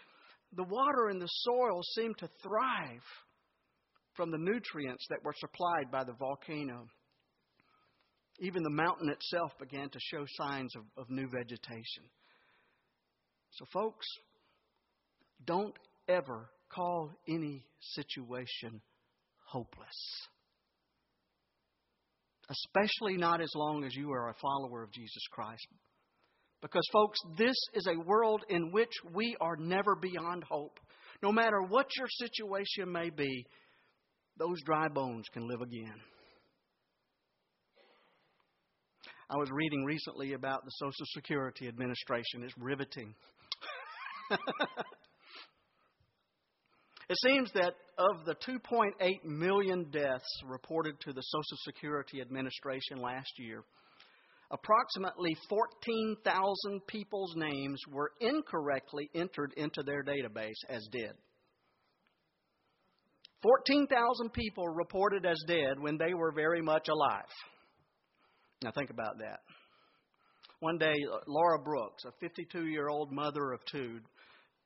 [0.55, 3.03] the water and the soil seemed to thrive
[4.15, 6.87] from the nutrients that were supplied by the volcano.
[8.41, 12.05] Even the mountain itself began to show signs of, of new vegetation.
[13.53, 14.07] So, folks,
[15.45, 15.75] don't
[16.09, 18.81] ever call any situation
[19.45, 20.29] hopeless.
[22.49, 25.67] Especially not as long as you are a follower of Jesus Christ.
[26.63, 30.79] Because, folks, this is a world in which we are never beyond hope.
[31.21, 33.45] No matter what your situation may be,
[34.39, 36.01] those dry bones can live again.
[39.29, 42.43] I was reading recently about the Social Security Administration.
[42.45, 43.15] It's riveting.
[47.09, 53.33] it seems that of the 2.8 million deaths reported to the Social Security Administration last
[53.39, 53.65] year,
[54.53, 61.15] approximately 14,000 people's names were incorrectly entered into their database as dead.
[63.43, 67.25] 14,000 people reported as dead when they were very much alive.
[68.63, 69.41] Now, think about that.
[70.61, 73.99] One day, uh, Laura Brooks, a 52 year old mother of two,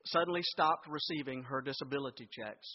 [0.05, 2.67] suddenly stopped receiving her disability checks.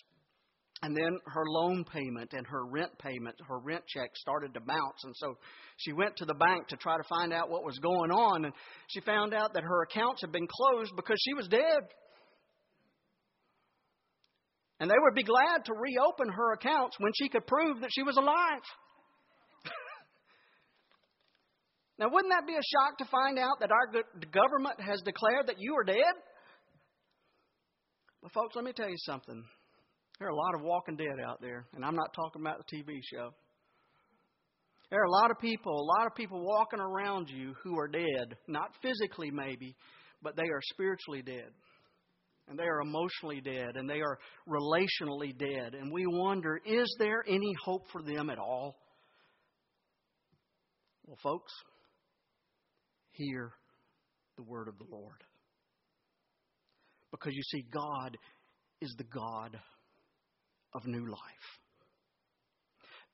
[0.84, 5.04] And then her loan payment and her rent payment, her rent check started to bounce.
[5.04, 5.38] And so
[5.78, 8.46] she went to the bank to try to find out what was going on.
[8.46, 8.54] And
[8.88, 11.84] she found out that her accounts had been closed because she was dead.
[14.80, 18.02] And they would be glad to reopen her accounts when she could prove that she
[18.02, 18.66] was alive.
[22.00, 24.02] Now, wouldn't that be a shock to find out that our
[24.34, 26.16] government has declared that you are dead?
[28.24, 29.46] But, folks, let me tell you something.
[30.22, 32.78] There are a lot of walking dead out there, and I'm not talking about the
[32.78, 33.32] TV show.
[34.92, 37.88] There are a lot of people, a lot of people walking around you who are
[37.88, 39.76] dead, not physically maybe,
[40.22, 41.50] but they are spiritually dead.
[42.48, 45.74] And they are emotionally dead, and they are relationally dead.
[45.74, 48.78] And we wonder, is there any hope for them at all?
[51.08, 51.52] Well, folks,
[53.14, 53.54] hear
[54.38, 55.24] the word of the Lord.
[57.10, 58.20] Because you see, God
[58.82, 59.58] is the God
[60.74, 61.62] of new life.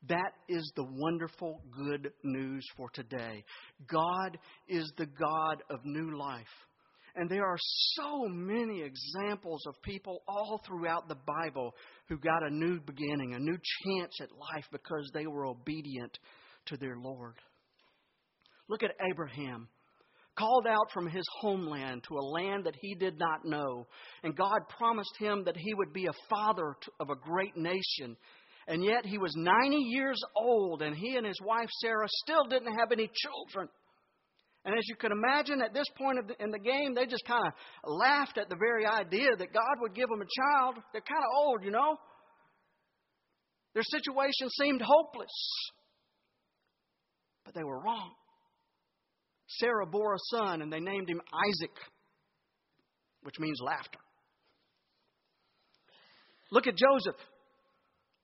[0.08, 3.44] That is the wonderful good news for today.
[3.90, 4.38] God
[4.68, 6.46] is the God of new life.
[7.16, 7.58] And there are
[7.94, 11.74] so many examples of people all throughout the Bible
[12.08, 16.16] who got a new beginning, a new chance at life because they were obedient
[16.66, 17.34] to their Lord.
[18.68, 19.68] Look at Abraham
[20.38, 23.86] called out from his homeland to a land that he did not know.
[24.22, 28.16] And God promised him that he would be a father of a great nation.
[28.68, 32.78] And yet he was 90 years old, and he and his wife Sarah still didn't
[32.78, 33.68] have any children.
[34.64, 37.52] And as you can imagine, at this point in the game, they just kind of
[37.86, 40.76] laughed at the very idea that God would give them a child.
[40.92, 41.96] They're kind of old, you know.
[43.72, 45.30] Their situation seemed hopeless.
[47.44, 48.12] But they were wrong.
[49.48, 51.74] Sarah bore a son, and they named him Isaac,
[53.22, 53.98] which means laughter.
[56.50, 57.16] Look at Joseph.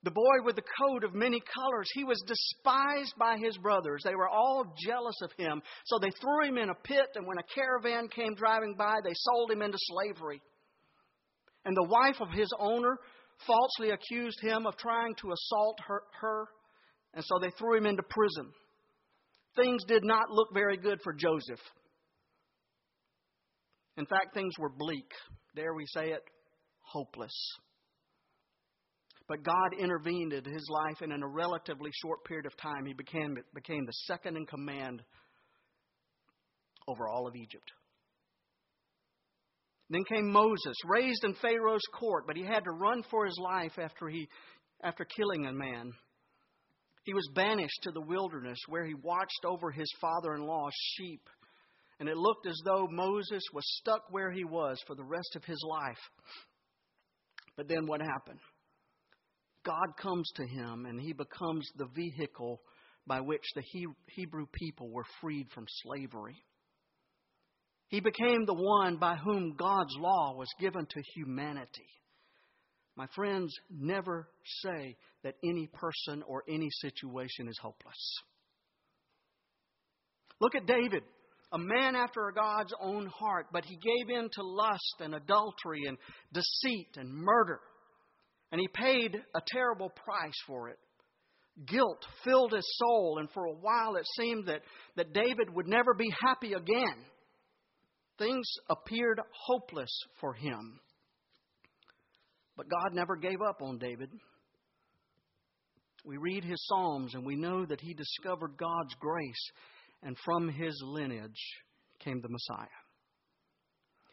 [0.03, 4.03] The boy with the coat of many colors, he was despised by his brothers.
[4.03, 5.63] They were all jealous of him.
[5.85, 9.13] So they threw him in a pit, and when a caravan came driving by, they
[9.15, 10.41] sold him into slavery.
[11.65, 12.99] And the wife of his owner
[13.47, 16.47] falsely accused him of trying to assault her, her
[17.15, 18.51] and so they threw him into prison.
[19.55, 21.59] Things did not look very good for Joseph.
[23.97, 25.09] In fact, things were bleak.
[25.55, 26.23] Dare we say it?
[26.81, 27.33] Hopeless.
[29.27, 32.93] But God intervened in his life, and in a relatively short period of time, he
[32.93, 35.01] became, became the second in command
[36.87, 37.71] over all of Egypt.
[39.89, 43.79] Then came Moses, raised in Pharaoh's court, but he had to run for his life
[43.79, 44.27] after, he,
[44.83, 45.91] after killing a man.
[47.05, 51.29] He was banished to the wilderness where he watched over his father in law's sheep.
[51.99, 55.45] And it looked as though Moses was stuck where he was for the rest of
[55.45, 55.99] his life.
[57.55, 58.39] But then what happened?
[59.63, 62.59] God comes to him and he becomes the vehicle
[63.07, 63.63] by which the
[64.07, 66.43] Hebrew people were freed from slavery.
[67.87, 71.87] He became the one by whom God's law was given to humanity.
[72.95, 74.29] My friends, never
[74.61, 78.21] say that any person or any situation is hopeless.
[80.39, 81.03] Look at David,
[81.51, 85.97] a man after God's own heart, but he gave in to lust and adultery and
[86.33, 87.59] deceit and murder.
[88.51, 90.77] And he paid a terrible price for it.
[91.65, 94.61] Guilt filled his soul, and for a while it seemed that,
[94.97, 97.05] that David would never be happy again.
[98.17, 100.79] Things appeared hopeless for him.
[102.57, 104.09] But God never gave up on David.
[106.05, 109.51] We read his Psalms and we know that he discovered God's grace,
[110.03, 111.41] and from his lineage
[111.99, 112.67] came the Messiah.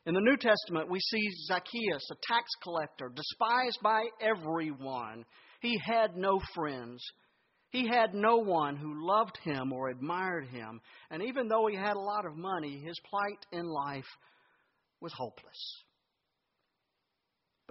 [0.04, 5.24] In the New Testament, we see Zacchaeus, a tax collector, despised by everyone.
[5.60, 7.00] He had no friends.
[7.70, 10.80] He had no one who loved him or admired him.
[11.10, 14.08] And even though he had a lot of money, his plight in life
[15.00, 15.84] was hopeless.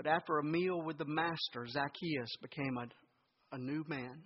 [0.01, 2.87] But after a meal with the Master, Zacchaeus became a,
[3.55, 4.23] a new man.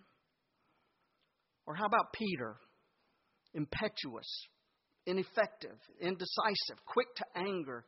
[1.65, 2.55] Or how about Peter?
[3.53, 4.47] Impetuous,
[5.05, 7.83] ineffective, indecisive, quick to anger.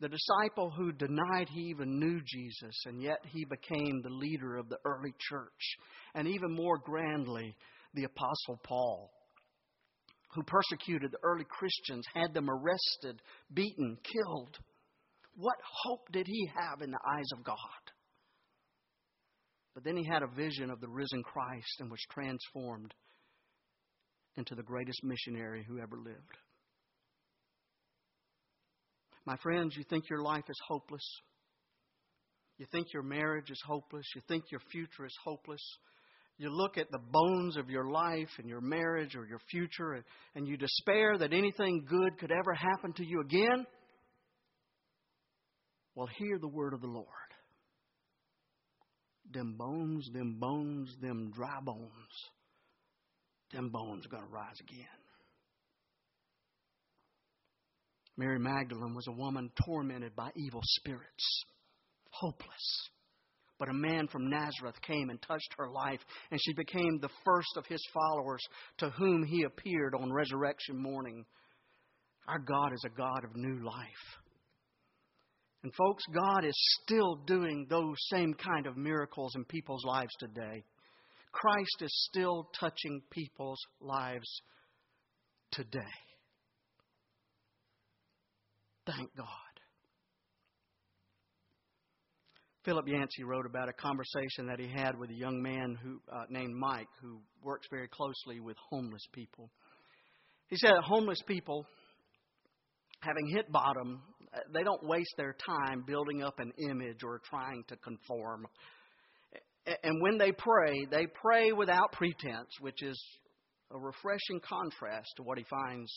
[0.00, 4.70] The disciple who denied he even knew Jesus, and yet he became the leader of
[4.70, 5.76] the early church.
[6.14, 7.54] And even more grandly,
[7.92, 9.10] the Apostle Paul,
[10.34, 13.20] who persecuted the early Christians, had them arrested,
[13.52, 14.56] beaten, killed.
[15.38, 17.56] What hope did he have in the eyes of God?
[19.72, 22.92] But then he had a vision of the risen Christ and was transformed
[24.36, 26.36] into the greatest missionary who ever lived.
[29.26, 31.06] My friends, you think your life is hopeless?
[32.56, 34.06] You think your marriage is hopeless?
[34.16, 35.62] You think your future is hopeless?
[36.38, 40.02] You look at the bones of your life and your marriage or your future
[40.34, 43.66] and you despair that anything good could ever happen to you again?
[45.98, 47.08] Well, hear the word of the Lord.
[49.32, 51.90] Them bones, them bones, them dry bones,
[53.52, 54.86] them bones are going to rise again.
[58.16, 61.44] Mary Magdalene was a woman tormented by evil spirits,
[62.10, 62.88] hopeless.
[63.58, 67.56] But a man from Nazareth came and touched her life, and she became the first
[67.56, 68.44] of his followers
[68.78, 71.24] to whom he appeared on resurrection morning.
[72.28, 74.27] Our God is a God of new life.
[75.62, 80.62] And folks, God is still doing those same kind of miracles in people's lives today.
[81.32, 84.28] Christ is still touching people's lives
[85.50, 85.80] today.
[88.86, 89.26] Thank God.
[92.64, 96.24] Philip Yancey wrote about a conversation that he had with a young man who, uh,
[96.28, 99.50] named Mike who works very closely with homeless people.
[100.48, 101.66] He said homeless people,
[103.00, 104.02] having hit bottom,
[104.52, 108.46] they don't waste their time building up an image or trying to conform.
[109.82, 112.98] And when they pray, they pray without pretense, which is
[113.70, 115.92] a refreshing contrast to what he finds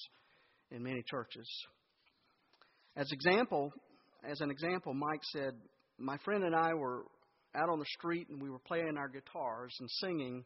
[0.71, 1.47] in many churches.
[2.95, 3.71] As example,
[4.29, 5.53] as an example, Mike said,
[5.97, 7.05] "My friend and I were
[7.55, 10.45] out on the street and we were playing our guitars and singing,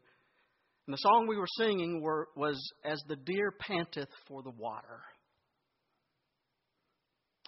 [0.88, 5.02] and the song we were singing were, was "As the deer panteth for the water."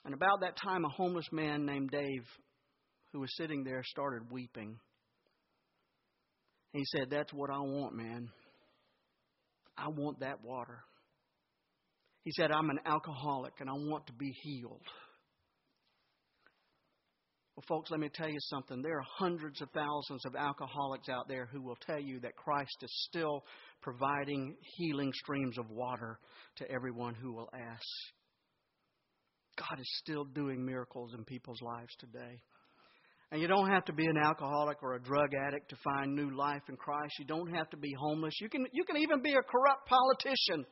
[0.05, 2.25] And about that time, a homeless man named Dave,
[3.11, 4.77] who was sitting there, started weeping.
[6.73, 8.29] He said, That's what I want, man.
[9.77, 10.79] I want that water.
[12.23, 14.81] He said, I'm an alcoholic and I want to be healed.
[17.55, 18.81] Well, folks, let me tell you something.
[18.81, 22.75] There are hundreds of thousands of alcoholics out there who will tell you that Christ
[22.83, 23.43] is still
[23.81, 26.19] providing healing streams of water
[26.57, 27.87] to everyone who will ask.
[29.57, 32.41] God is still doing miracles in people's lives today.
[33.31, 36.35] And you don't have to be an alcoholic or a drug addict to find new
[36.35, 37.13] life in Christ.
[37.19, 38.39] You don't have to be homeless.
[38.39, 40.65] You can, you can even be a corrupt politician.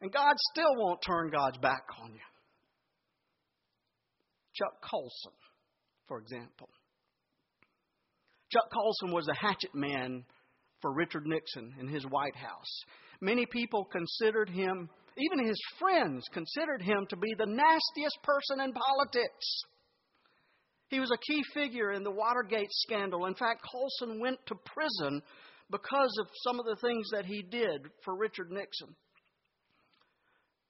[0.00, 2.20] And God still won't turn God's back on you.
[4.54, 5.32] Chuck Colson,
[6.06, 6.68] for example.
[8.50, 10.24] Chuck Colson was a hatchet man
[10.80, 12.82] for Richard Nixon in his White House.
[13.20, 14.88] Many people considered him,
[15.18, 19.62] even his friends considered him to be the nastiest person in politics.
[20.88, 23.26] He was a key figure in the Watergate scandal.
[23.26, 25.22] In fact, Colson went to prison
[25.70, 28.94] because of some of the things that he did for Richard Nixon.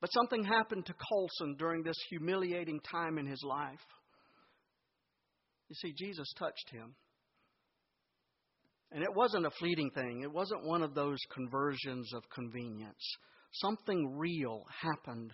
[0.00, 3.84] But something happened to Colson during this humiliating time in his life.
[5.68, 6.94] You see, Jesus touched him.
[8.90, 13.16] And it wasn't a fleeting thing, it wasn't one of those conversions of convenience.
[13.52, 15.32] Something real happened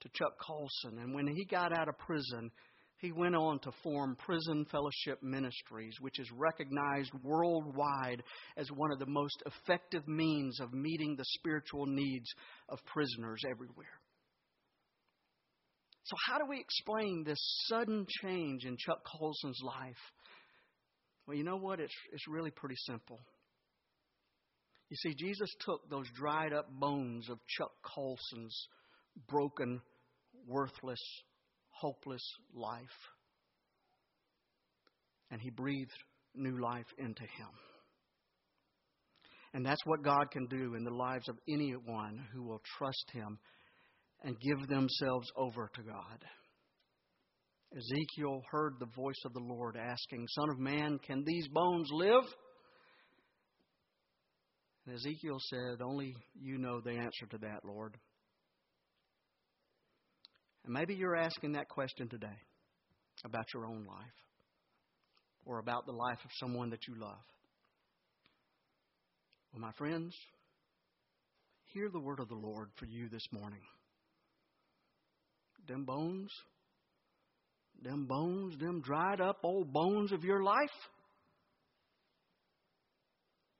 [0.00, 0.98] to Chuck Colson.
[1.00, 2.50] And when he got out of prison,
[2.98, 8.22] he went on to form Prison Fellowship Ministries, which is recognized worldwide
[8.56, 12.28] as one of the most effective means of meeting the spiritual needs
[12.68, 13.86] of prisoners everywhere.
[16.02, 20.12] So, how do we explain this sudden change in Chuck Colson's life?
[21.26, 21.80] Well, you know what?
[21.80, 23.20] It's, it's really pretty simple.
[24.90, 28.68] You see, Jesus took those dried up bones of Chuck Colson's
[29.28, 29.80] broken,
[30.46, 31.00] worthless,
[31.70, 32.22] hopeless
[32.54, 32.80] life.
[35.30, 35.92] And he breathed
[36.34, 37.48] new life into him.
[39.52, 43.38] And that's what God can do in the lives of anyone who will trust him
[44.22, 46.24] and give themselves over to God.
[47.76, 52.24] Ezekiel heard the voice of the Lord asking, Son of man, can these bones live?
[54.88, 57.94] And Ezekiel said, Only you know the answer to that, Lord.
[60.64, 62.38] And maybe you're asking that question today
[63.22, 64.06] about your own life
[65.44, 67.18] or about the life of someone that you love.
[69.52, 70.14] Well, my friends,
[71.74, 73.60] hear the word of the Lord for you this morning.
[75.66, 76.30] Them bones,
[77.82, 80.70] them bones, them dried up old bones of your life,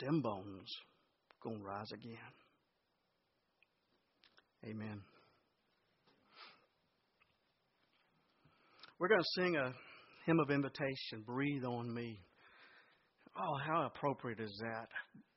[0.01, 0.75] them bones
[1.49, 2.17] gonna rise again.
[4.65, 5.01] Amen.
[8.99, 9.73] We're going to sing a
[10.27, 12.19] hymn of invitation, Breathe on Me.
[13.41, 14.89] Oh, how appropriate is that?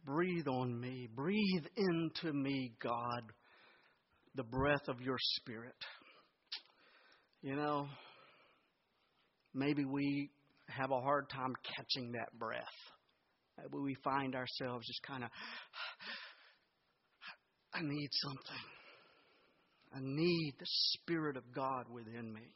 [0.04, 1.08] Breathe on me.
[1.16, 3.22] Breathe into me, God,
[4.34, 5.76] the breath of your Spirit.
[7.44, 7.88] You know,
[9.54, 10.32] maybe we
[10.68, 12.64] have a hard time catching that breath.
[13.58, 15.30] Uh, Maybe we find ourselves just kind of,
[17.74, 18.64] I need something.
[19.94, 22.48] I need the Spirit of God within me.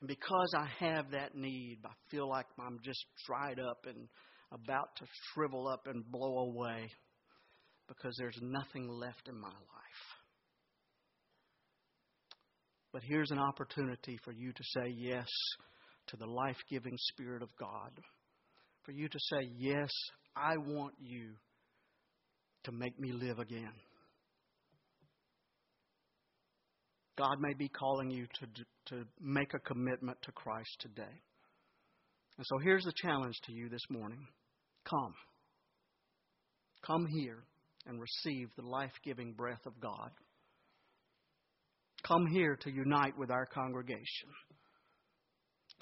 [0.00, 4.08] And because I have that need, I feel like I'm just dried up and
[4.50, 6.90] about to shrivel up and blow away
[7.86, 10.02] because there's nothing left in my life.
[12.92, 15.28] But here's an opportunity for you to say yes
[16.08, 17.92] to the life giving Spirit of God.
[18.84, 19.90] For you to say, Yes,
[20.36, 21.32] I want you
[22.64, 23.72] to make me live again.
[27.18, 31.20] God may be calling you to, to make a commitment to Christ today.
[32.38, 34.26] And so here's the challenge to you this morning
[34.88, 35.14] come.
[36.84, 37.44] Come here
[37.86, 40.10] and receive the life giving breath of God.
[42.06, 44.28] Come here to unite with our congregation.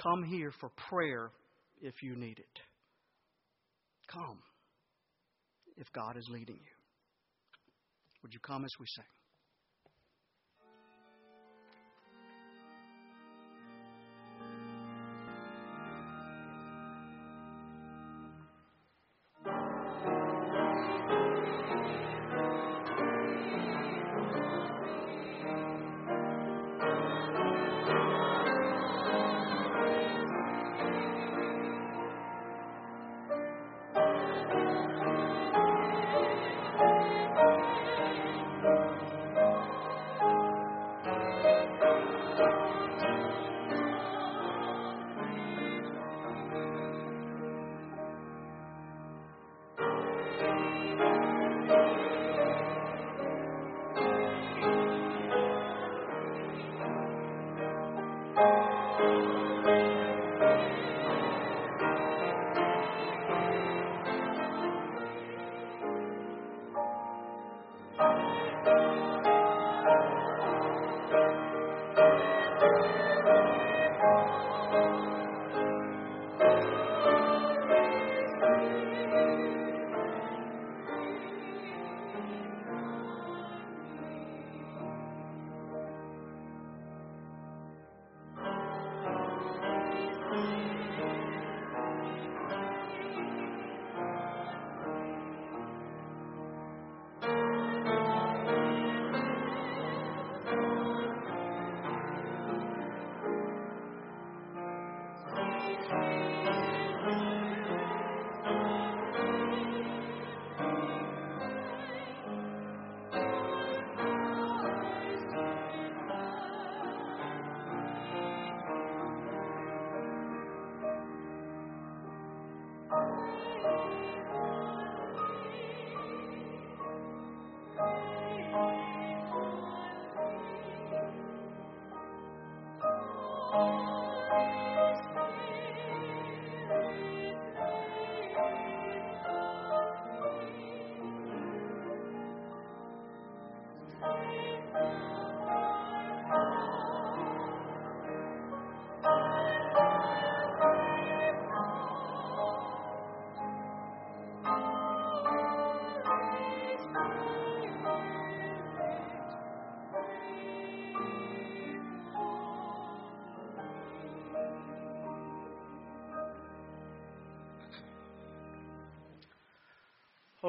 [0.02, 1.30] Come here for prayer
[1.80, 2.60] if you need it.
[4.12, 4.38] Come
[5.76, 6.76] if God is leading you.
[8.22, 9.04] Would you come as we sing?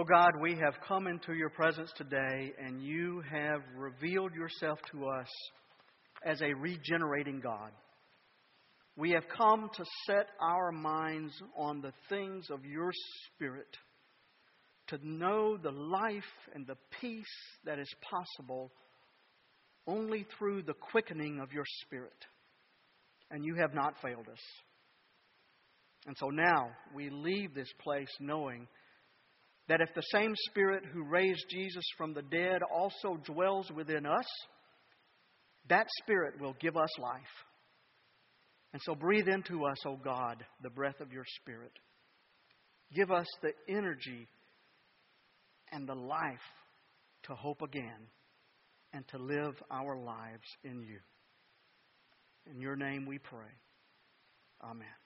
[0.01, 5.05] Oh God, we have come into your presence today and you have revealed yourself to
[5.05, 5.27] us
[6.25, 7.69] as a regenerating God.
[8.97, 12.91] We have come to set our minds on the things of your
[13.27, 13.77] Spirit,
[14.87, 16.23] to know the life
[16.55, 17.23] and the peace
[17.65, 18.71] that is possible
[19.85, 22.25] only through the quickening of your Spirit.
[23.29, 24.41] And you have not failed us.
[26.07, 28.67] And so now we leave this place knowing
[29.71, 34.25] that if the same Spirit who raised Jesus from the dead also dwells within us,
[35.69, 37.21] that Spirit will give us life.
[38.73, 41.71] And so breathe into us, O God, the breath of your Spirit.
[42.93, 44.27] Give us the energy
[45.71, 46.19] and the life
[47.23, 48.09] to hope again
[48.91, 50.99] and to live our lives in you.
[52.51, 53.53] In your name we pray.
[54.61, 55.00] Amen.